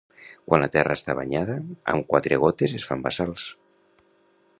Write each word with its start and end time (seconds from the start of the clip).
Quan 0.51 0.61
la 0.63 0.69
terra 0.75 0.95
està 0.99 1.15
banyada, 1.19 1.57
amb 1.93 2.07
quatre 2.13 2.39
gotes 2.45 2.73
es 2.79 2.87
fan 2.93 3.05
bassals. 3.05 3.45